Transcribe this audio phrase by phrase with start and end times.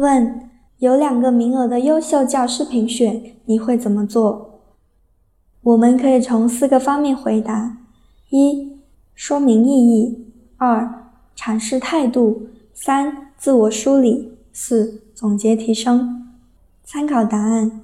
[0.00, 4.62] 问：有两个名额的优秀教师评选，你会怎么做？
[5.62, 7.76] 我们可以从四个方面回答：
[8.30, 8.78] 一、
[9.14, 10.24] 说明意义；
[10.56, 11.04] 二、
[11.36, 16.32] 阐释态度；三、自我梳理；四、总结提升。
[16.82, 17.82] 参考答案：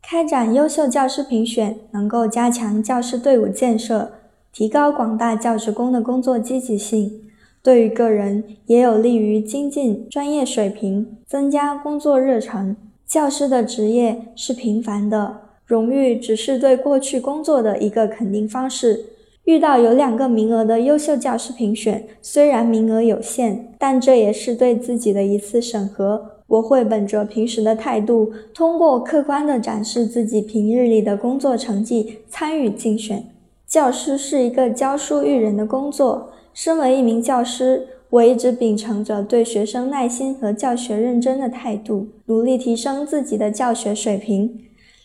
[0.00, 4.12] 开展优秀教师评选，能够加强教师队伍建设，
[4.50, 7.20] 提高广大教职工的工作积极性。
[7.62, 12.76] 对于个人也有利于精进专业水平，增加工作热忱。
[13.06, 19.06] 教师的职业是平凡的，荣誉只是对过去工作的一个肯定方式。
[19.44, 26.30] 遇到有两个名额的优秀教师评选，虽然名额有限，但这也是对自己的一次审核。
[26.48, 33.24] 我会本着平时的态度，通过客观的展示自己平日里的工作成绩，参与竞选。
[33.66, 36.30] 教师是一个教书育人的工作。
[36.54, 44.58] 身为一名教师，我一直秉承着对学生耐心和教学认真的态度，努力提升自己的教学水平。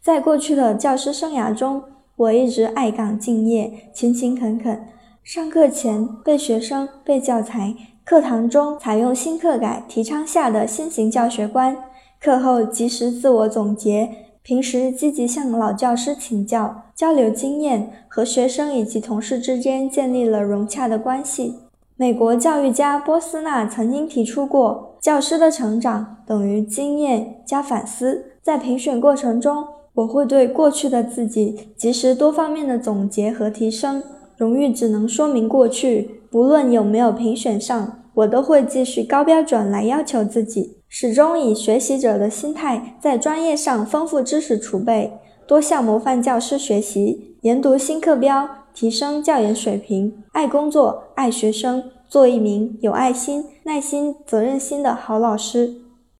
[0.00, 1.82] 在过去的教师生涯中，
[2.16, 4.86] 我一直爱岗敬业、勤勤恳恳。
[5.24, 11.76] 上课前背学生、背教材，课堂中采用新课改提倡下的新型教学观，
[12.20, 14.08] 课后及时自我总结。
[14.42, 21.54] 平时积极向老教师请教、交流经验，和学生以及同事之间建立了融洽的关系。
[21.96, 28.32] 美国教育家波斯纳曾经提出过，教师的成长等于经验加反思。
[28.42, 34.02] 在评选过程中，我会对过去的自己及时多方面的总结和提升。
[34.36, 40.78] 荣誉只能说明过去，不论有没有评选上，我都会继续高标准来要求自己。
[40.88, 45.12] 始终以学习者的心态，在专业上丰富知识储备，
[45.46, 55.81] 多向模范教师学习，研读新课标，提升教研水平，爱工作，爱学生，做一名有爱心、耐心、责任心的好老师。